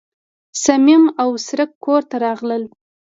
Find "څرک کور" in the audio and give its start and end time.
1.47-2.01